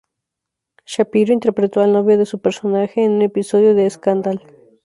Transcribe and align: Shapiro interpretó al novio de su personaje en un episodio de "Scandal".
Shapiro 0.83 1.31
interpretó 1.31 1.79
al 1.81 1.93
novio 1.93 2.17
de 2.17 2.25
su 2.25 2.41
personaje 2.41 3.03
en 3.03 3.11
un 3.11 3.21
episodio 3.21 3.75
de 3.75 3.87
"Scandal". 3.87 4.41